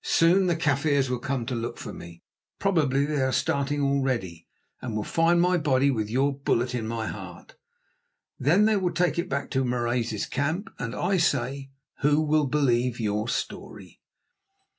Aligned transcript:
Soon 0.00 0.46
the 0.46 0.56
Kaffirs 0.56 1.10
will 1.10 1.18
come 1.18 1.44
to 1.44 1.54
look 1.54 1.76
for 1.76 1.92
me, 1.92 2.22
probably 2.58 3.04
they 3.04 3.20
are 3.20 3.30
starting 3.30 3.82
already, 3.82 4.48
and 4.80 4.96
will 4.96 5.04
find 5.04 5.42
my 5.42 5.58
body 5.58 5.90
with 5.90 6.08
your 6.08 6.32
bullet 6.34 6.74
in 6.74 6.88
my 6.88 7.06
heart. 7.06 7.56
Then 8.38 8.64
they 8.64 8.76
will 8.76 8.94
take 8.94 9.18
it 9.18 9.28
back 9.28 9.50
to 9.50 9.62
Marais's 9.62 10.24
camp, 10.24 10.70
and 10.78 10.94
I 10.94 11.18
say—who 11.18 12.22
will 12.22 12.46
believe 12.46 12.98
your 12.98 13.28
story?" 13.28 14.00